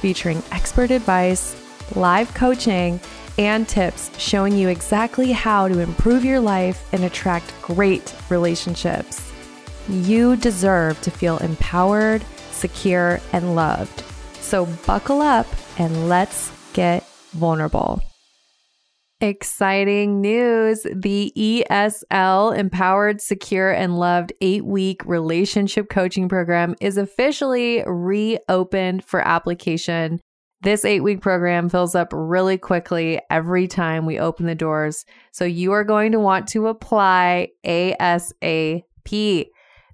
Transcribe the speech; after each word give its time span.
featuring 0.00 0.42
expert 0.50 0.90
advice, 0.90 1.56
live 1.94 2.32
coaching, 2.34 3.00
and 3.38 3.68
tips 3.68 4.10
showing 4.18 4.56
you 4.56 4.68
exactly 4.68 5.32
how 5.32 5.68
to 5.68 5.78
improve 5.78 6.24
your 6.24 6.40
life 6.40 6.86
and 6.92 7.04
attract 7.04 7.54
great 7.62 8.14
relationships. 8.28 9.32
You 9.88 10.36
deserve 10.36 11.00
to 11.02 11.10
feel 11.10 11.38
empowered, 11.38 12.24
secure, 12.50 13.20
and 13.32 13.54
loved. 13.54 14.04
So 14.40 14.66
buckle 14.86 15.22
up 15.22 15.46
and 15.78 16.08
let's 16.08 16.52
get 16.72 17.06
vulnerable. 17.32 18.02
Exciting 19.22 20.22
news. 20.22 20.86
The 20.94 21.30
ESL 21.36 22.56
Empowered, 22.56 23.20
Secure, 23.20 23.70
and 23.70 23.98
Loved 23.98 24.32
eight 24.40 24.64
week 24.64 25.04
relationship 25.04 25.90
coaching 25.90 26.26
program 26.26 26.74
is 26.80 26.96
officially 26.96 27.84
reopened 27.86 29.04
for 29.04 29.20
application. 29.20 30.20
This 30.62 30.86
eight 30.86 31.00
week 31.00 31.20
program 31.20 31.68
fills 31.68 31.94
up 31.94 32.08
really 32.14 32.56
quickly 32.56 33.20
every 33.28 33.68
time 33.68 34.06
we 34.06 34.18
open 34.18 34.46
the 34.46 34.54
doors. 34.54 35.04
So 35.32 35.44
you 35.44 35.72
are 35.72 35.84
going 35.84 36.12
to 36.12 36.18
want 36.18 36.46
to 36.48 36.68
apply 36.68 37.48
ASAP. 37.66 38.84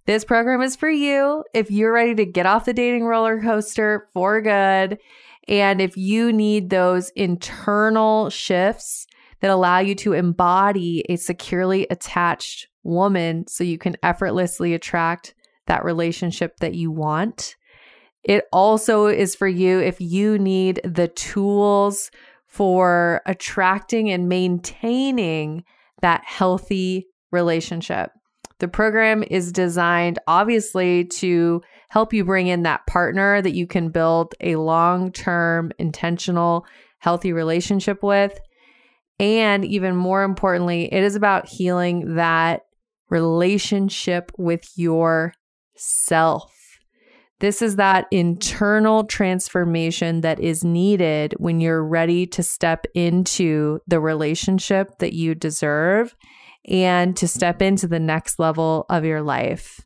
This 0.06 0.24
program 0.24 0.62
is 0.62 0.76
for 0.76 0.90
you 0.90 1.42
if 1.52 1.68
you're 1.68 1.92
ready 1.92 2.14
to 2.14 2.26
get 2.26 2.46
off 2.46 2.64
the 2.64 2.72
dating 2.72 3.04
roller 3.04 3.40
coaster 3.40 4.06
for 4.12 4.40
good. 4.40 4.98
And 5.48 5.80
if 5.80 5.96
you 5.96 6.32
need 6.32 6.70
those 6.70 7.10
internal 7.10 8.30
shifts 8.30 9.05
that 9.40 9.50
allow 9.50 9.78
you 9.78 9.94
to 9.96 10.12
embody 10.12 11.04
a 11.08 11.16
securely 11.16 11.86
attached 11.90 12.68
woman 12.82 13.46
so 13.46 13.64
you 13.64 13.78
can 13.78 13.96
effortlessly 14.02 14.74
attract 14.74 15.34
that 15.66 15.84
relationship 15.84 16.58
that 16.60 16.74
you 16.74 16.90
want. 16.90 17.56
It 18.22 18.44
also 18.52 19.06
is 19.06 19.34
for 19.34 19.48
you 19.48 19.80
if 19.80 20.00
you 20.00 20.38
need 20.38 20.80
the 20.84 21.08
tools 21.08 22.10
for 22.46 23.22
attracting 23.26 24.10
and 24.10 24.28
maintaining 24.28 25.64
that 26.02 26.22
healthy 26.24 27.06
relationship. 27.30 28.10
The 28.58 28.68
program 28.68 29.22
is 29.22 29.52
designed 29.52 30.18
obviously 30.26 31.04
to 31.04 31.60
help 31.90 32.14
you 32.14 32.24
bring 32.24 32.46
in 32.46 32.62
that 32.62 32.86
partner 32.86 33.42
that 33.42 33.54
you 33.54 33.66
can 33.66 33.90
build 33.90 34.34
a 34.40 34.56
long 34.56 35.12
term, 35.12 35.72
intentional, 35.78 36.64
healthy 36.98 37.32
relationship 37.32 38.02
with. 38.02 38.38
And 39.18 39.64
even 39.64 39.96
more 39.96 40.22
importantly, 40.22 40.92
it 40.92 41.02
is 41.02 41.14
about 41.14 41.48
healing 41.48 42.16
that 42.16 42.66
relationship 43.08 44.30
with 44.36 44.70
yourself. 44.76 46.52
This 47.38 47.60
is 47.60 47.76
that 47.76 48.06
internal 48.10 49.04
transformation 49.04 50.22
that 50.22 50.40
is 50.40 50.64
needed 50.64 51.34
when 51.38 51.60
you're 51.60 51.84
ready 51.84 52.26
to 52.28 52.42
step 52.42 52.86
into 52.94 53.80
the 53.86 54.00
relationship 54.00 54.98
that 55.00 55.12
you 55.12 55.34
deserve 55.34 56.14
and 56.66 57.16
to 57.16 57.28
step 57.28 57.60
into 57.60 57.86
the 57.86 58.00
next 58.00 58.38
level 58.38 58.86
of 58.88 59.04
your 59.04 59.22
life. 59.22 59.85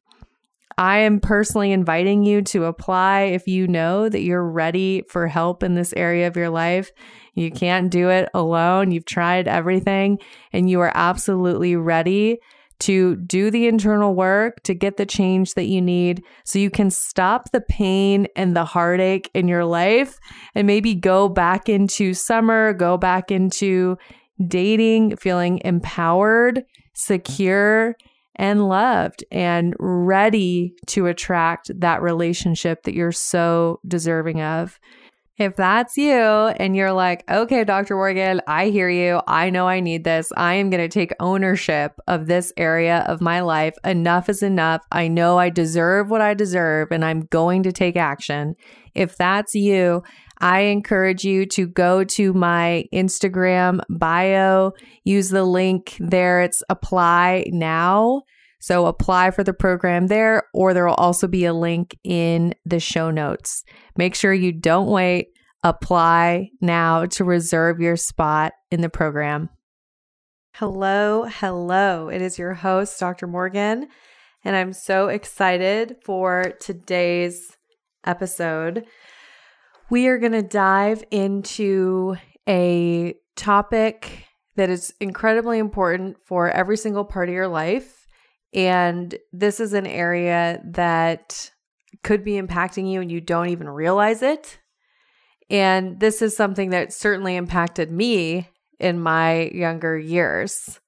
I 0.80 1.00
am 1.00 1.20
personally 1.20 1.72
inviting 1.72 2.24
you 2.24 2.40
to 2.40 2.64
apply 2.64 3.24
if 3.24 3.46
you 3.46 3.68
know 3.68 4.08
that 4.08 4.22
you're 4.22 4.50
ready 4.50 5.02
for 5.10 5.26
help 5.26 5.62
in 5.62 5.74
this 5.74 5.92
area 5.94 6.26
of 6.26 6.38
your 6.38 6.48
life. 6.48 6.90
You 7.34 7.50
can't 7.50 7.90
do 7.90 8.08
it 8.08 8.30
alone. 8.32 8.90
You've 8.90 9.04
tried 9.04 9.46
everything 9.46 10.20
and 10.54 10.70
you 10.70 10.80
are 10.80 10.90
absolutely 10.94 11.76
ready 11.76 12.38
to 12.78 13.16
do 13.16 13.50
the 13.50 13.66
internal 13.66 14.14
work 14.14 14.62
to 14.62 14.72
get 14.72 14.96
the 14.96 15.04
change 15.04 15.52
that 15.52 15.66
you 15.66 15.82
need 15.82 16.24
so 16.46 16.58
you 16.58 16.70
can 16.70 16.90
stop 16.90 17.50
the 17.52 17.60
pain 17.60 18.26
and 18.34 18.56
the 18.56 18.64
heartache 18.64 19.30
in 19.34 19.48
your 19.48 19.66
life 19.66 20.16
and 20.54 20.66
maybe 20.66 20.94
go 20.94 21.28
back 21.28 21.68
into 21.68 22.14
summer, 22.14 22.72
go 22.72 22.96
back 22.96 23.30
into 23.30 23.98
dating, 24.48 25.16
feeling 25.16 25.60
empowered, 25.62 26.64
secure, 26.94 27.96
and 28.40 28.66
loved 28.66 29.22
and 29.30 29.76
ready 29.78 30.74
to 30.86 31.06
attract 31.06 31.70
that 31.78 32.00
relationship 32.00 32.84
that 32.84 32.94
you're 32.94 33.12
so 33.12 33.80
deserving 33.86 34.40
of. 34.40 34.80
If 35.40 35.56
that's 35.56 35.96
you 35.96 36.12
and 36.12 36.76
you're 36.76 36.92
like, 36.92 37.24
okay, 37.30 37.64
Dr. 37.64 37.94
Morgan, 37.94 38.42
I 38.46 38.68
hear 38.68 38.90
you. 38.90 39.22
I 39.26 39.48
know 39.48 39.66
I 39.66 39.80
need 39.80 40.04
this. 40.04 40.30
I 40.36 40.52
am 40.52 40.68
going 40.68 40.82
to 40.82 40.88
take 40.88 41.14
ownership 41.18 41.98
of 42.06 42.26
this 42.26 42.52
area 42.58 43.06
of 43.08 43.22
my 43.22 43.40
life. 43.40 43.74
Enough 43.82 44.28
is 44.28 44.42
enough. 44.42 44.82
I 44.92 45.08
know 45.08 45.38
I 45.38 45.48
deserve 45.48 46.10
what 46.10 46.20
I 46.20 46.34
deserve 46.34 46.88
and 46.92 47.02
I'm 47.02 47.22
going 47.22 47.62
to 47.62 47.72
take 47.72 47.96
action. 47.96 48.54
If 48.94 49.16
that's 49.16 49.54
you, 49.54 50.02
I 50.42 50.60
encourage 50.60 51.24
you 51.24 51.46
to 51.46 51.66
go 51.66 52.04
to 52.04 52.34
my 52.34 52.84
Instagram 52.92 53.80
bio, 53.88 54.72
use 55.04 55.30
the 55.30 55.44
link 55.44 55.96
there. 56.00 56.42
It's 56.42 56.62
apply 56.68 57.46
now. 57.48 58.24
So 58.60 58.86
apply 58.86 59.32
for 59.32 59.42
the 59.42 59.52
program 59.52 60.06
there, 60.06 60.44
or 60.54 60.72
there 60.72 60.86
will 60.86 60.94
also 60.94 61.26
be 61.26 61.44
a 61.44 61.52
link 61.52 61.96
in 62.04 62.54
the 62.64 62.80
show 62.80 63.10
notes. 63.10 63.64
Make 63.96 64.14
sure 64.14 64.32
you 64.32 64.52
don't 64.52 64.88
wait. 64.88 65.28
Apply 65.62 66.50
now 66.60 67.06
to 67.06 67.24
reserve 67.24 67.80
your 67.80 67.96
spot 67.96 68.52
in 68.70 68.80
the 68.80 68.88
program. 68.88 69.50
Hello, 70.54 71.24
hello. 71.24 72.08
It 72.08 72.22
is 72.22 72.38
your 72.38 72.54
host, 72.54 72.98
Dr. 72.98 73.26
Morgan, 73.26 73.88
and 74.44 74.56
I'm 74.56 74.72
so 74.72 75.08
excited 75.08 75.96
for 76.04 76.52
today's 76.60 77.56
episode 78.06 78.86
we 79.90 80.06
are 80.06 80.18
going 80.18 80.32
to 80.32 80.42
dive 80.42 81.04
into 81.10 82.16
a 82.48 83.14
topic 83.34 84.24
that 84.54 84.70
is 84.70 84.94
incredibly 85.00 85.58
important 85.58 86.16
for 86.24 86.48
every 86.48 86.76
single 86.76 87.04
part 87.04 87.28
of 87.28 87.34
your 87.34 87.48
life. 87.48 87.99
And 88.52 89.14
this 89.32 89.60
is 89.60 89.72
an 89.72 89.86
area 89.86 90.60
that 90.64 91.50
could 92.02 92.24
be 92.24 92.40
impacting 92.40 92.90
you 92.90 93.00
and 93.00 93.10
you 93.10 93.20
don't 93.20 93.50
even 93.50 93.68
realize 93.68 94.22
it. 94.22 94.58
And 95.48 95.98
this 96.00 96.22
is 96.22 96.36
something 96.36 96.70
that 96.70 96.92
certainly 96.92 97.36
impacted 97.36 97.90
me 97.90 98.48
in 98.78 99.00
my 99.00 99.50
younger 99.52 99.98
years. 99.98 100.80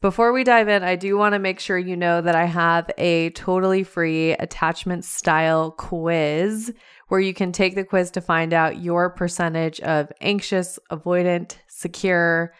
Before 0.00 0.32
we 0.32 0.42
dive 0.42 0.68
in, 0.68 0.82
I 0.82 0.96
do 0.96 1.16
want 1.16 1.34
to 1.34 1.38
make 1.38 1.60
sure 1.60 1.78
you 1.78 1.96
know 1.96 2.20
that 2.20 2.34
I 2.34 2.44
have 2.44 2.90
a 2.98 3.30
totally 3.30 3.84
free 3.84 4.32
attachment 4.32 5.04
style 5.04 5.70
quiz 5.70 6.74
where 7.06 7.20
you 7.20 7.32
can 7.32 7.52
take 7.52 7.76
the 7.76 7.84
quiz 7.84 8.10
to 8.12 8.20
find 8.20 8.52
out 8.52 8.82
your 8.82 9.10
percentage 9.10 9.78
of 9.80 10.10
anxious, 10.20 10.76
avoidant, 10.90 11.56
secure. 11.68 12.52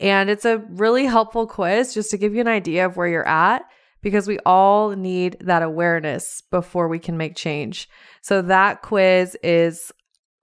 And 0.00 0.30
it's 0.30 0.44
a 0.44 0.58
really 0.58 1.06
helpful 1.06 1.48
quiz 1.48 1.92
just 1.92 2.12
to 2.12 2.18
give 2.18 2.34
you 2.34 2.40
an 2.40 2.48
idea 2.48 2.86
of 2.86 2.96
where 2.96 3.08
you're 3.08 3.26
at 3.26 3.64
because 4.06 4.28
we 4.28 4.38
all 4.46 4.90
need 4.90 5.36
that 5.40 5.64
awareness 5.64 6.40
before 6.52 6.86
we 6.86 7.00
can 7.00 7.16
make 7.16 7.34
change. 7.34 7.88
So 8.22 8.40
that 8.40 8.80
quiz 8.80 9.36
is 9.42 9.90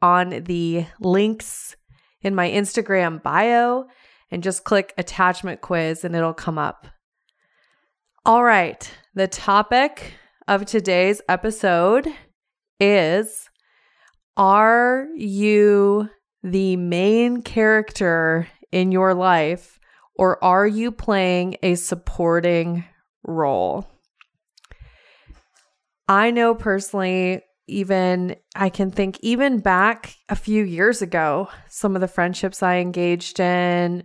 on 0.01 0.43
the 0.43 0.85
links 0.99 1.77
in 2.19 2.35
my 2.35 2.49
Instagram 2.49 3.23
bio 3.23 3.85
and 4.29 4.43
just 4.43 4.65
click 4.65 4.93
attachment 4.97 5.61
quiz 5.61 6.03
and 6.03 6.13
it'll 6.13 6.33
come 6.33 6.57
up. 6.57 6.87
All 8.25 8.43
right, 8.43 8.91
the 9.15 9.29
topic 9.29 10.15
of 10.45 10.65
today's 10.65 11.21
episode 11.29 12.09
is 12.81 13.49
Are 14.35 15.07
you 15.15 16.09
the 16.43 16.75
main 16.75 17.41
character 17.41 18.49
in 18.73 18.91
your 18.91 19.13
life 19.13 19.79
or 20.15 20.43
are 20.43 20.67
you 20.67 20.91
playing 20.91 21.55
a 21.63 21.75
supporting 21.75 22.83
role? 23.23 23.87
I 26.07 26.31
know 26.31 26.53
personally, 26.55 27.41
even 27.67 28.35
I 28.55 28.69
can 28.69 28.91
think 28.91 29.17
even 29.21 29.59
back 29.59 30.15
a 30.29 30.35
few 30.35 30.63
years 30.63 31.01
ago, 31.01 31.49
some 31.69 31.95
of 31.95 32.01
the 32.01 32.07
friendships 32.07 32.61
I 32.61 32.77
engaged 32.77 33.39
in 33.39 34.03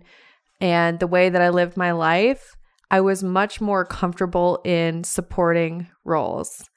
and 0.61 0.99
the 0.99 1.07
way 1.07 1.29
that 1.29 1.41
I 1.41 1.49
lived 1.49 1.75
my 1.77 1.91
life, 1.91 2.55
I 2.91 3.01
was 3.01 3.23
much 3.23 3.61
more 3.61 3.85
comfortable 3.85 4.61
in 4.65 5.03
supporting 5.03 5.87
roles 6.03 6.69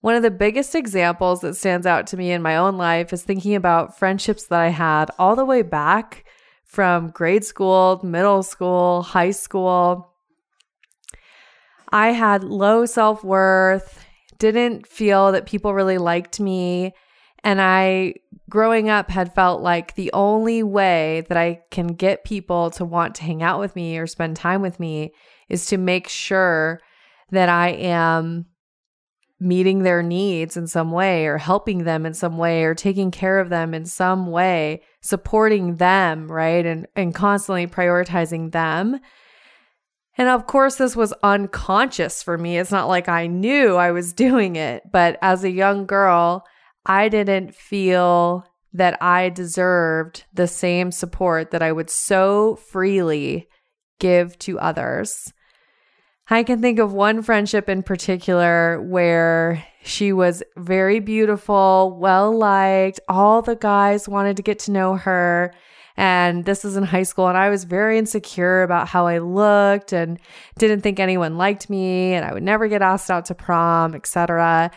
One 0.00 0.14
of 0.14 0.22
the 0.22 0.30
biggest 0.30 0.74
examples 0.74 1.40
that 1.40 1.56
stands 1.56 1.86
out 1.86 2.06
to 2.08 2.16
me 2.16 2.30
in 2.30 2.42
my 2.42 2.56
own 2.56 2.76
life 2.76 3.12
is 3.12 3.24
thinking 3.24 3.56
about 3.56 3.98
friendships 3.98 4.46
that 4.46 4.60
I 4.60 4.68
had 4.68 5.10
all 5.18 5.34
the 5.34 5.44
way 5.44 5.62
back 5.62 6.24
from 6.64 7.10
grade 7.10 7.44
school, 7.44 8.00
middle 8.04 8.42
school, 8.44 9.02
high 9.02 9.32
school. 9.32 10.14
I 11.90 12.08
had 12.08 12.44
low 12.44 12.86
self 12.86 13.24
worth, 13.24 14.04
didn't 14.38 14.86
feel 14.86 15.32
that 15.32 15.46
people 15.46 15.74
really 15.74 15.98
liked 15.98 16.40
me. 16.40 16.92
And 17.44 17.60
I, 17.60 18.14
growing 18.50 18.90
up, 18.90 19.10
had 19.10 19.34
felt 19.34 19.62
like 19.62 19.94
the 19.94 20.10
only 20.12 20.62
way 20.62 21.24
that 21.28 21.38
I 21.38 21.60
can 21.70 21.88
get 21.88 22.24
people 22.24 22.70
to 22.72 22.84
want 22.84 23.14
to 23.16 23.22
hang 23.22 23.42
out 23.42 23.60
with 23.60 23.76
me 23.76 23.96
or 23.96 24.06
spend 24.06 24.36
time 24.36 24.60
with 24.60 24.80
me 24.80 25.12
is 25.48 25.66
to 25.66 25.78
make 25.78 26.08
sure 26.08 26.80
that 27.30 27.48
I 27.48 27.68
am 27.70 28.46
meeting 29.40 29.82
their 29.82 30.02
needs 30.02 30.56
in 30.56 30.66
some 30.66 30.90
way 30.90 31.26
or 31.26 31.38
helping 31.38 31.84
them 31.84 32.04
in 32.04 32.12
some 32.12 32.38
way 32.38 32.64
or 32.64 32.74
taking 32.74 33.10
care 33.10 33.38
of 33.38 33.50
them 33.50 33.72
in 33.72 33.86
some 33.86 34.26
way, 34.26 34.82
supporting 35.00 35.76
them, 35.76 36.30
right? 36.30 36.66
And 36.66 36.86
and 36.96 37.14
constantly 37.14 37.66
prioritizing 37.66 38.50
them. 38.52 38.98
And 40.18 40.28
of 40.28 40.46
course 40.48 40.76
this 40.76 40.96
was 40.96 41.14
unconscious 41.22 42.22
for 42.22 42.36
me. 42.36 42.58
It's 42.58 42.72
not 42.72 42.88
like 42.88 43.08
I 43.08 43.28
knew 43.28 43.76
I 43.76 43.92
was 43.92 44.12
doing 44.26 44.56
it, 44.56 44.82
but 44.92 45.16
as 45.22 45.44
a 45.44 45.50
young 45.50 45.86
girl, 45.86 46.44
I 46.84 47.08
didn't 47.08 47.54
feel 47.54 48.44
that 48.72 49.00
I 49.02 49.30
deserved 49.30 50.24
the 50.34 50.46
same 50.46 50.90
support 50.90 51.52
that 51.52 51.62
I 51.62 51.72
would 51.72 51.88
so 51.88 52.56
freely 52.56 53.48
give 53.98 54.38
to 54.40 54.58
others. 54.58 55.32
I 56.30 56.42
can 56.42 56.60
think 56.60 56.78
of 56.78 56.92
one 56.92 57.22
friendship 57.22 57.68
in 57.70 57.82
particular 57.82 58.82
where 58.82 59.64
she 59.82 60.12
was 60.12 60.42
very 60.56 61.00
beautiful, 61.00 61.96
well 61.98 62.36
liked. 62.36 63.00
All 63.08 63.40
the 63.40 63.56
guys 63.56 64.08
wanted 64.08 64.36
to 64.36 64.42
get 64.42 64.58
to 64.60 64.72
know 64.72 64.96
her. 64.96 65.54
And 65.98 66.44
this 66.44 66.64
is 66.64 66.76
in 66.76 66.84
high 66.84 67.02
school. 67.02 67.26
And 67.26 67.36
I 67.36 67.50
was 67.50 67.64
very 67.64 67.98
insecure 67.98 68.62
about 68.62 68.86
how 68.86 69.08
I 69.08 69.18
looked 69.18 69.92
and 69.92 70.20
didn't 70.56 70.82
think 70.82 71.00
anyone 71.00 71.36
liked 71.36 71.68
me. 71.68 72.14
And 72.14 72.24
I 72.24 72.32
would 72.32 72.44
never 72.44 72.68
get 72.68 72.82
asked 72.82 73.10
out 73.10 73.24
to 73.26 73.34
prom, 73.34 73.96
etc. 73.96 74.70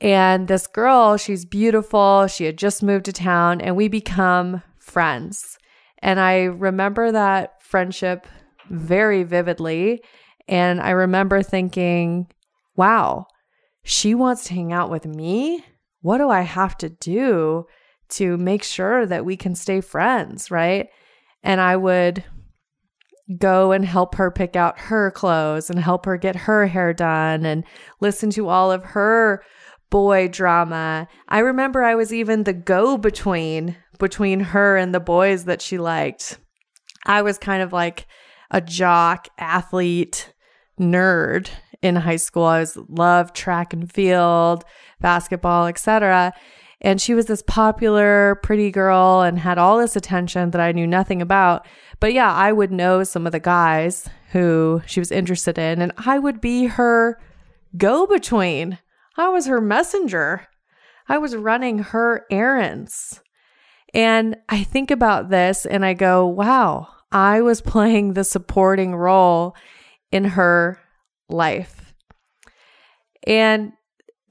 And 0.00 0.46
this 0.46 0.68
girl, 0.68 1.16
she's 1.16 1.44
beautiful. 1.44 2.28
She 2.28 2.44
had 2.44 2.56
just 2.56 2.84
moved 2.84 3.06
to 3.06 3.12
town 3.12 3.60
and 3.60 3.74
we 3.74 3.88
become 3.88 4.62
friends. 4.78 5.58
And 5.98 6.20
I 6.20 6.44
remember 6.44 7.10
that 7.10 7.60
friendship 7.60 8.24
very 8.70 9.24
vividly. 9.24 10.04
And 10.46 10.80
I 10.80 10.90
remember 10.90 11.42
thinking, 11.42 12.28
wow, 12.76 13.26
she 13.82 14.14
wants 14.14 14.44
to 14.44 14.54
hang 14.54 14.72
out 14.72 14.88
with 14.88 15.04
me. 15.04 15.64
What 16.00 16.18
do 16.18 16.30
I 16.30 16.42
have 16.42 16.78
to 16.78 16.90
do 16.90 17.66
to 18.10 18.36
make 18.36 18.62
sure 18.62 19.06
that 19.06 19.24
we 19.24 19.36
can 19.36 19.54
stay 19.54 19.80
friends? 19.80 20.50
Right. 20.50 20.88
And 21.42 21.60
I 21.60 21.76
would 21.76 22.24
go 23.38 23.72
and 23.72 23.84
help 23.84 24.16
her 24.16 24.30
pick 24.30 24.54
out 24.54 24.78
her 24.78 25.10
clothes 25.10 25.70
and 25.70 25.78
help 25.78 26.04
her 26.04 26.16
get 26.16 26.36
her 26.36 26.66
hair 26.66 26.92
done 26.92 27.46
and 27.46 27.64
listen 28.00 28.30
to 28.30 28.48
all 28.48 28.70
of 28.70 28.84
her 28.84 29.42
boy 29.90 30.28
drama. 30.28 31.08
I 31.28 31.38
remember 31.38 31.82
I 31.82 31.94
was 31.94 32.12
even 32.12 32.44
the 32.44 32.52
go 32.52 32.98
between 32.98 33.76
between 33.98 34.40
her 34.40 34.76
and 34.76 34.94
the 34.94 35.00
boys 35.00 35.44
that 35.44 35.62
she 35.62 35.78
liked. 35.78 36.38
I 37.06 37.22
was 37.22 37.38
kind 37.38 37.62
of 37.62 37.72
like 37.72 38.06
a 38.50 38.60
jock 38.60 39.28
athlete 39.38 40.32
nerd 40.80 41.48
in 41.80 41.96
high 41.96 42.16
school. 42.16 42.44
I 42.44 42.60
was 42.60 42.76
loved 42.88 43.36
track 43.36 43.72
and 43.72 43.90
field, 43.90 44.64
basketball, 45.00 45.66
etc. 45.66 46.32
And 46.80 47.00
she 47.00 47.14
was 47.14 47.26
this 47.26 47.42
popular, 47.42 48.36
pretty 48.42 48.70
girl 48.70 49.22
and 49.22 49.38
had 49.38 49.58
all 49.58 49.78
this 49.78 49.96
attention 49.96 50.50
that 50.50 50.60
I 50.60 50.72
knew 50.72 50.86
nothing 50.86 51.22
about. 51.22 51.66
But 52.00 52.12
yeah, 52.12 52.32
I 52.32 52.52
would 52.52 52.70
know 52.70 53.04
some 53.04 53.26
of 53.26 53.32
the 53.32 53.40
guys 53.40 54.08
who 54.32 54.82
she 54.86 55.00
was 55.00 55.12
interested 55.12 55.58
in, 55.58 55.80
and 55.80 55.92
I 55.96 56.18
would 56.18 56.40
be 56.40 56.66
her 56.66 57.18
go 57.76 58.06
between. 58.06 58.78
I 59.16 59.28
was 59.28 59.46
her 59.46 59.60
messenger. 59.60 60.48
I 61.08 61.18
was 61.18 61.36
running 61.36 61.78
her 61.78 62.26
errands. 62.30 63.20
And 63.92 64.36
I 64.48 64.64
think 64.64 64.90
about 64.90 65.30
this 65.30 65.66
and 65.66 65.84
I 65.84 65.94
go, 65.94 66.26
wow, 66.26 66.88
I 67.12 67.42
was 67.42 67.60
playing 67.60 68.14
the 68.14 68.24
supporting 68.24 68.96
role 68.96 69.54
in 70.10 70.24
her 70.24 70.80
life. 71.28 71.94
And 73.26 73.72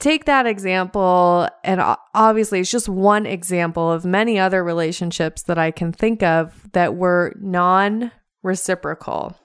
take 0.04 0.26
that 0.26 0.46
example, 0.46 1.48
and 1.64 1.82
obviously, 2.14 2.60
it's 2.60 2.70
just 2.70 2.90
one 2.90 3.26
example 3.26 3.90
of 3.90 4.04
many 4.04 4.38
other 4.38 4.62
relationships 4.62 5.44
that 5.44 5.58
I 5.58 5.72
can 5.72 5.94
think 5.94 6.22
of 6.22 6.70
that 6.74 6.96
were 6.96 7.34
non 7.40 8.12
reciprocal. 8.44 9.38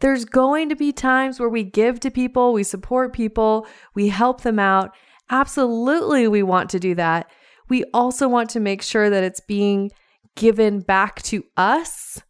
There's 0.00 0.24
going 0.24 0.68
to 0.68 0.76
be 0.76 0.92
times 0.92 1.38
where 1.38 1.48
we 1.48 1.62
give 1.62 2.00
to 2.00 2.10
people, 2.10 2.52
we 2.52 2.64
support 2.64 3.12
people, 3.12 3.66
we 3.94 4.08
help 4.08 4.42
them 4.42 4.58
out. 4.58 4.94
Absolutely, 5.30 6.26
we 6.26 6.42
want 6.42 6.70
to 6.70 6.80
do 6.80 6.96
that. 6.96 7.30
We 7.68 7.84
also 7.94 8.28
want 8.28 8.50
to 8.50 8.60
make 8.60 8.82
sure 8.82 9.08
that 9.08 9.24
it's 9.24 9.40
being 9.40 9.92
given 10.34 10.80
back 10.80 11.22
to 11.22 11.44
us 11.56 12.20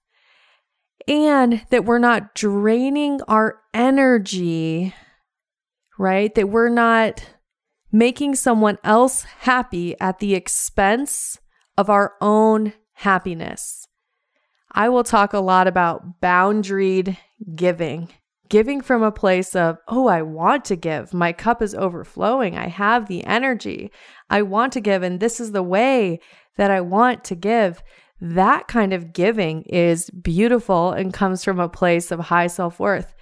and 1.07 1.63
that 1.71 1.87
we're 1.87 1.99
not 1.99 2.35
draining 2.35 3.23
our 3.23 3.61
energy, 3.73 4.95
right? 5.99 6.35
That 6.35 6.49
we're 6.49 6.69
not 6.69 7.25
making 7.91 8.35
someone 8.35 8.79
else 8.85 9.23
happy 9.23 9.99
at 10.01 10.19
the 10.19 10.35
expense 10.35 11.39
of 11.77 11.89
our 11.89 12.15
own 12.21 12.73
happiness. 12.95 13.87
I 14.73 14.89
will 14.89 15.05
talk 15.05 15.33
a 15.33 15.41
lot 15.41 15.67
about 15.67 16.21
boundaried 16.21 17.17
giving, 17.55 18.09
giving 18.49 18.81
from 18.81 19.03
a 19.03 19.13
place 19.13 19.57
of, 19.57 19.79
oh, 19.89 20.09
I 20.09 20.23
want 20.23 20.65
to 20.67 20.77
give. 20.77 21.15
My 21.15 21.33
cup 21.33 21.63
is 21.63 21.75
overflowing. 21.75 22.57
I 22.57 22.69
have 22.69 23.09
the 23.09 23.25
energy. 23.25 23.91
I 24.29 24.43
want 24.43 24.73
to 24.75 24.81
give, 24.81 25.03
and 25.03 25.21
this 25.21 25.41
is 25.41 25.53
the 25.53 25.63
way 25.63 26.21
that 26.57 26.71
I 26.71 26.81
want 26.81 27.25
to 27.25 27.35
give 27.35 27.83
that 28.21 28.67
kind 28.67 28.93
of 28.93 29.13
giving 29.13 29.63
is 29.63 30.11
beautiful 30.11 30.93
and 30.93 31.13
comes 31.13 31.45
from 31.45 31.61
a 31.61 31.69
place 31.69 32.11
of 32.11 32.19
high 32.19 32.49
self 32.49 32.81
worth. 32.81 33.15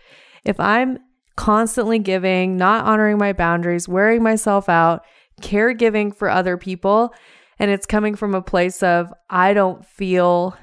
If 0.45 0.59
I'm 0.59 0.99
constantly 1.37 1.99
giving, 1.99 2.57
not 2.57 2.85
honoring 2.85 3.19
my 3.19 3.33
boundaries, 3.33 3.89
wearing 3.89 4.23
myself 4.23 4.69
out, 4.69 5.05
caregiving 5.41 6.15
for 6.15 6.29
other 6.29 6.57
people, 6.57 7.13
and 7.59 7.71
it's 7.71 7.87
coming 7.87 8.15
from 8.15 8.35
a 8.35 8.43
place 8.43 8.83
of 8.83 9.13
I 9.31 9.55
don't 9.55 9.85
feel 9.85 10.57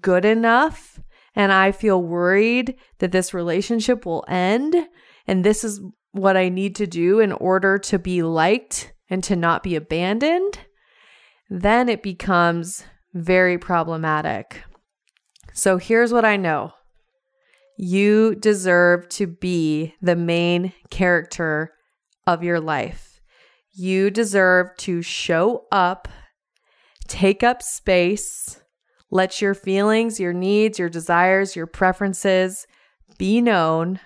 good 0.00 0.24
enough 0.24 0.98
and 1.34 1.52
I 1.52 1.72
feel 1.72 2.02
worried 2.02 2.76
that 2.98 3.12
this 3.12 3.34
relationship 3.34 4.06
will 4.06 4.24
end 4.26 4.74
and 5.26 5.44
this 5.44 5.64
is 5.64 5.80
what 6.12 6.36
I 6.36 6.48
need 6.48 6.76
to 6.76 6.86
do 6.86 7.20
in 7.20 7.32
order 7.32 7.78
to 7.78 7.98
be 7.98 8.22
liked 8.22 8.92
and 9.10 9.22
to 9.24 9.36
not 9.36 9.62
be 9.62 9.76
abandoned, 9.76 10.58
then 11.50 11.88
it 11.88 12.02
becomes 12.02 12.84
very 13.14 13.58
problematic. 13.58 14.62
So 15.52 15.76
here's 15.76 16.12
what 16.12 16.24
I 16.24 16.36
know 16.36 16.72
you 17.76 18.34
deserve 18.34 19.08
to 19.10 19.26
be 19.26 19.94
the 20.00 20.16
main 20.16 20.72
character 20.90 21.72
of 22.26 22.42
your 22.42 22.60
life. 22.60 23.20
You 23.72 24.10
deserve 24.10 24.76
to 24.78 25.02
show 25.02 25.66
up, 25.70 26.08
take 27.06 27.42
up 27.42 27.62
space, 27.62 28.60
let 29.10 29.40
your 29.40 29.54
feelings, 29.54 30.18
your 30.18 30.32
needs, 30.32 30.78
your 30.78 30.88
desires, 30.88 31.54
your 31.54 31.66
preferences 31.66 32.66
be 33.18 33.40
known. 33.40 34.00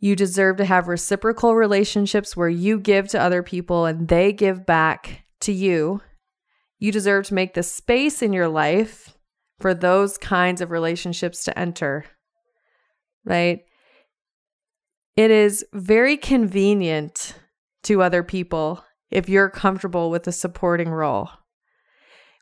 You 0.00 0.16
deserve 0.16 0.56
to 0.58 0.64
have 0.64 0.88
reciprocal 0.88 1.54
relationships 1.54 2.36
where 2.36 2.48
you 2.48 2.78
give 2.80 3.08
to 3.08 3.20
other 3.20 3.42
people 3.42 3.84
and 3.84 4.08
they 4.08 4.32
give 4.32 4.64
back 4.64 5.24
to 5.40 5.52
you. 5.52 6.00
You 6.78 6.92
deserve 6.92 7.26
to 7.26 7.34
make 7.34 7.54
the 7.54 7.62
space 7.62 8.22
in 8.22 8.32
your 8.32 8.48
life 8.48 9.16
for 9.58 9.74
those 9.74 10.16
kinds 10.16 10.60
of 10.60 10.70
relationships 10.70 11.44
to 11.44 11.58
enter, 11.58 12.04
right? 13.28 13.60
It 15.16 15.30
is 15.30 15.64
very 15.72 16.16
convenient 16.16 17.34
to 17.84 18.02
other 18.02 18.22
people 18.22 18.84
if 19.10 19.28
you're 19.28 19.50
comfortable 19.50 20.10
with 20.10 20.26
a 20.26 20.32
supporting 20.32 20.90
role. 20.90 21.30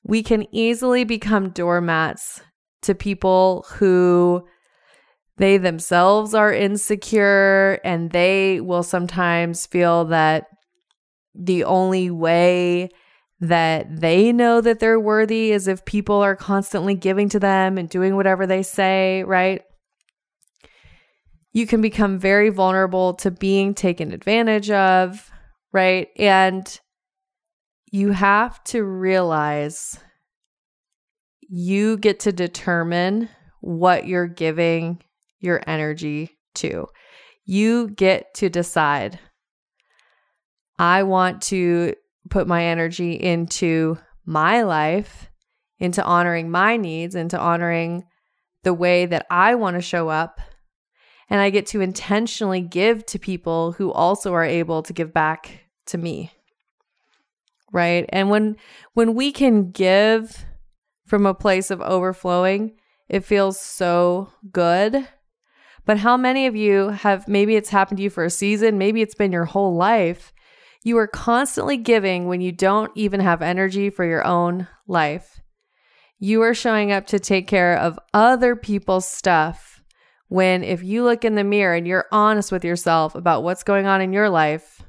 We 0.04 0.22
can 0.22 0.46
easily 0.54 1.04
become 1.04 1.50
doormats 1.50 2.40
to 2.82 2.94
people 2.94 3.66
who 3.74 4.46
they 5.36 5.58
themselves 5.58 6.34
are 6.34 6.52
insecure 6.52 7.80
and 7.84 8.10
they 8.10 8.60
will 8.60 8.82
sometimes 8.82 9.66
feel 9.66 10.06
that 10.06 10.46
the 11.34 11.64
only 11.64 12.10
way 12.10 12.88
that 13.40 14.00
they 14.00 14.32
know 14.32 14.60
that 14.60 14.78
they're 14.78 15.00
worthy 15.00 15.52
is 15.52 15.68
if 15.68 15.84
people 15.84 16.16
are 16.16 16.36
constantly 16.36 16.94
giving 16.94 17.28
to 17.28 17.38
them 17.38 17.76
and 17.76 17.90
doing 17.90 18.16
whatever 18.16 18.46
they 18.46 18.62
say, 18.62 19.22
right? 19.24 19.62
You 21.56 21.66
can 21.66 21.80
become 21.80 22.18
very 22.18 22.50
vulnerable 22.50 23.14
to 23.14 23.30
being 23.30 23.72
taken 23.72 24.12
advantage 24.12 24.70
of, 24.70 25.30
right? 25.72 26.08
And 26.18 26.80
you 27.90 28.12
have 28.12 28.62
to 28.64 28.84
realize 28.84 29.98
you 31.40 31.96
get 31.96 32.20
to 32.20 32.32
determine 32.32 33.30
what 33.62 34.06
you're 34.06 34.26
giving 34.26 35.02
your 35.40 35.62
energy 35.66 36.36
to. 36.56 36.88
You 37.46 37.88
get 37.88 38.34
to 38.34 38.50
decide. 38.50 39.18
I 40.78 41.04
want 41.04 41.40
to 41.44 41.94
put 42.28 42.46
my 42.46 42.64
energy 42.64 43.14
into 43.14 43.96
my 44.26 44.60
life, 44.60 45.30
into 45.78 46.04
honoring 46.04 46.50
my 46.50 46.76
needs, 46.76 47.14
into 47.14 47.38
honoring 47.40 48.04
the 48.62 48.74
way 48.74 49.06
that 49.06 49.26
I 49.30 49.54
want 49.54 49.76
to 49.76 49.80
show 49.80 50.10
up. 50.10 50.38
And 51.28 51.40
I 51.40 51.50
get 51.50 51.66
to 51.68 51.80
intentionally 51.80 52.60
give 52.60 53.04
to 53.06 53.18
people 53.18 53.72
who 53.72 53.92
also 53.92 54.32
are 54.34 54.44
able 54.44 54.82
to 54.82 54.92
give 54.92 55.12
back 55.12 55.66
to 55.86 55.98
me. 55.98 56.32
Right? 57.72 58.06
And 58.10 58.30
when 58.30 58.56
when 58.94 59.14
we 59.14 59.32
can 59.32 59.70
give 59.70 60.44
from 61.06 61.26
a 61.26 61.34
place 61.34 61.70
of 61.70 61.80
overflowing, 61.80 62.72
it 63.08 63.24
feels 63.24 63.60
so 63.60 64.30
good. 64.52 65.08
But 65.84 65.98
how 65.98 66.16
many 66.16 66.46
of 66.46 66.56
you 66.56 66.88
have 66.88 67.28
maybe 67.28 67.56
it's 67.56 67.70
happened 67.70 67.98
to 67.98 68.02
you 68.02 68.10
for 68.10 68.24
a 68.24 68.30
season, 68.30 68.78
maybe 68.78 69.02
it's 69.02 69.14
been 69.14 69.32
your 69.32 69.44
whole 69.44 69.76
life. 69.76 70.32
You 70.82 70.98
are 70.98 71.06
constantly 71.06 71.76
giving 71.76 72.26
when 72.26 72.40
you 72.40 72.52
don't 72.52 72.92
even 72.94 73.20
have 73.20 73.42
energy 73.42 73.90
for 73.90 74.04
your 74.04 74.24
own 74.24 74.68
life. 74.86 75.40
You 76.18 76.42
are 76.42 76.54
showing 76.54 76.92
up 76.92 77.06
to 77.08 77.18
take 77.18 77.46
care 77.46 77.76
of 77.76 77.98
other 78.14 78.56
people's 78.56 79.08
stuff 79.08 79.75
when 80.28 80.64
if 80.64 80.82
you 80.82 81.04
look 81.04 81.24
in 81.24 81.34
the 81.34 81.44
mirror 81.44 81.74
and 81.74 81.86
you're 81.86 82.06
honest 82.10 82.50
with 82.50 82.64
yourself 82.64 83.14
about 83.14 83.42
what's 83.42 83.62
going 83.62 83.86
on 83.86 84.00
in 84.00 84.12
your 84.12 84.28
life, 84.28 84.82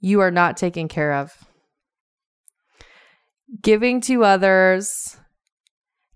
you 0.00 0.20
are 0.20 0.30
not 0.30 0.56
taken 0.56 0.88
care 0.88 1.14
of. 1.14 1.32
Giving 3.62 4.00
to 4.02 4.24
others 4.24 5.16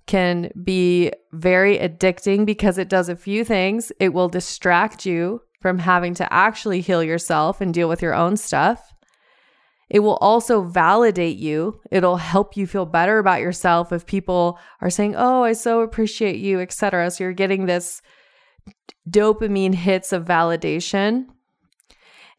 can 0.06 0.50
be 0.62 1.10
very 1.32 1.78
addicting 1.78 2.44
because 2.44 2.78
it 2.78 2.88
does 2.88 3.08
a 3.08 3.16
few 3.16 3.44
things. 3.44 3.90
It 3.98 4.12
will 4.12 4.28
distract 4.28 5.06
you 5.06 5.40
from 5.60 5.78
having 5.78 6.14
to 6.14 6.32
actually 6.32 6.82
heal 6.82 7.02
yourself 7.02 7.60
and 7.60 7.72
deal 7.72 7.88
with 7.88 8.02
your 8.02 8.14
own 8.14 8.36
stuff. 8.36 8.92
It 9.88 10.00
will 10.00 10.16
also 10.16 10.62
validate 10.62 11.36
you. 11.36 11.80
It'll 11.90 12.16
help 12.16 12.56
you 12.56 12.66
feel 12.66 12.86
better 12.86 13.18
about 13.18 13.40
yourself 13.40 13.92
if 13.92 14.06
people 14.06 14.58
are 14.80 14.90
saying, 14.90 15.14
"Oh, 15.16 15.42
I 15.44 15.52
so 15.52 15.80
appreciate 15.80 16.36
you," 16.36 16.60
etc. 16.60 17.10
So 17.10 17.24
you're 17.24 17.32
getting 17.32 17.66
this 17.66 18.02
dopamine 19.08 19.74
hits 19.74 20.12
of 20.12 20.24
validation. 20.24 21.26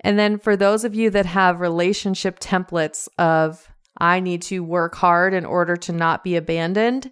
And 0.01 0.19
then 0.19 0.37
for 0.37 0.55
those 0.55 0.83
of 0.83 0.95
you 0.95 1.09
that 1.11 1.25
have 1.25 1.59
relationship 1.59 2.39
templates 2.39 3.07
of 3.17 3.67
I 3.97 4.19
need 4.19 4.41
to 4.43 4.63
work 4.63 4.95
hard 4.95 5.33
in 5.33 5.45
order 5.45 5.75
to 5.77 5.93
not 5.93 6.23
be 6.23 6.35
abandoned, 6.35 7.11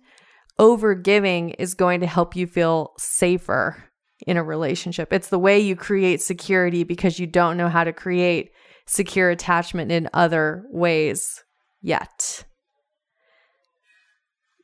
over 0.59 0.93
giving 0.93 1.51
is 1.51 1.73
going 1.73 2.01
to 2.01 2.07
help 2.07 2.35
you 2.35 2.45
feel 2.45 2.93
safer 2.97 3.83
in 4.27 4.37
a 4.37 4.43
relationship. 4.43 5.11
It's 5.11 5.29
the 5.29 5.39
way 5.39 5.59
you 5.59 5.75
create 5.75 6.21
security 6.21 6.83
because 6.83 7.19
you 7.19 7.27
don't 7.27 7.57
know 7.57 7.69
how 7.69 7.83
to 7.83 7.93
create 7.93 8.51
secure 8.85 9.29
attachment 9.29 9.91
in 9.91 10.09
other 10.13 10.65
ways 10.69 11.43
yet. 11.81 12.45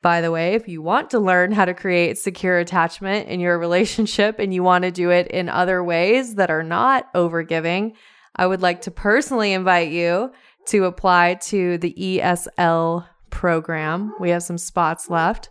By 0.02 0.22
the 0.22 0.32
way, 0.32 0.54
if 0.54 0.68
you 0.68 0.82
want 0.82 1.10
to 1.10 1.20
learn 1.20 1.52
how 1.52 1.66
to 1.66 1.74
create 1.74 2.18
secure 2.18 2.58
attachment 2.58 3.28
in 3.28 3.40
your 3.40 3.60
relationship 3.66 4.40
and 4.40 4.54
you 4.54 4.64
want 4.64 4.84
to 4.84 4.92
do 4.92 5.10
it 5.10 5.28
in 5.28 5.50
other 5.50 5.84
ways 5.84 6.36
that 6.36 6.50
are 6.50 6.64
not 6.64 7.14
overgiving, 7.14 7.94
I 8.36 8.48
would 8.48 8.62
like 8.62 8.82
to 8.84 8.92
personally 8.92 9.52
invite 9.52 9.92
you 9.92 10.32
to 10.68 10.86
apply 10.86 11.36
to 11.36 11.78
the 11.78 11.94
ESL 11.94 13.06
program. 13.30 14.14
We 14.20 14.30
have 14.30 14.44
some 14.44 14.58
spots 14.58 15.10
left. 15.10 15.50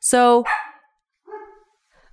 So 0.00 0.44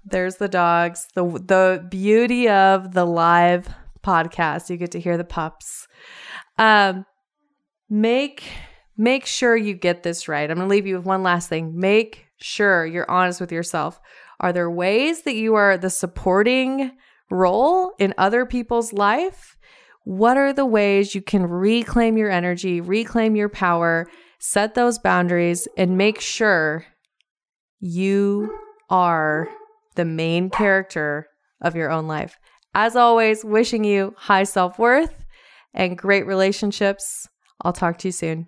there's 0.03 0.37
the 0.37 0.47
dogs. 0.47 1.07
The 1.15 1.23
the 1.23 1.87
beauty 1.89 2.49
of 2.49 2.93
the 2.93 3.05
live 3.05 3.69
podcast, 4.01 4.69
you 4.69 4.77
get 4.77 4.91
to 4.91 4.99
hear 4.99 5.17
the 5.17 5.23
pups. 5.23 5.87
Um 6.57 7.05
make 7.89 8.43
make 8.97 9.25
sure 9.25 9.55
you 9.55 9.73
get 9.73 10.03
this 10.03 10.27
right. 10.27 10.49
I'm 10.49 10.57
going 10.57 10.67
to 10.67 10.73
leave 10.73 10.87
you 10.87 10.97
with 10.97 11.05
one 11.05 11.23
last 11.23 11.49
thing. 11.49 11.79
Make 11.79 12.25
sure 12.37 12.85
you're 12.85 13.09
honest 13.09 13.39
with 13.39 13.51
yourself. 13.51 13.99
Are 14.39 14.53
there 14.53 14.69
ways 14.69 15.23
that 15.23 15.35
you 15.35 15.55
are 15.55 15.77
the 15.77 15.89
supporting 15.89 16.91
role 17.29 17.93
in 17.99 18.13
other 18.17 18.45
people's 18.45 18.93
life? 18.93 19.57
What 20.03 20.37
are 20.37 20.53
the 20.53 20.65
ways 20.65 21.15
you 21.15 21.21
can 21.21 21.43
reclaim 21.43 22.17
your 22.17 22.31
energy, 22.31 22.79
reclaim 22.79 23.35
your 23.35 23.49
power, 23.49 24.07
set 24.39 24.75
those 24.75 24.99
boundaries, 24.99 25.67
and 25.77 25.97
make 25.97 26.21
sure 26.21 26.85
you 27.79 28.53
are 28.89 29.49
the 29.95 30.05
main 30.05 30.49
character 30.49 31.27
of 31.61 31.75
your 31.75 31.91
own 31.91 32.07
life. 32.07 32.37
As 32.73 32.95
always, 32.95 33.43
wishing 33.43 33.83
you 33.83 34.13
high 34.17 34.43
self 34.43 34.79
worth 34.79 35.25
and 35.73 35.97
great 35.97 36.25
relationships. 36.25 37.27
I'll 37.63 37.73
talk 37.73 37.97
to 37.99 38.07
you 38.07 38.11
soon. 38.11 38.47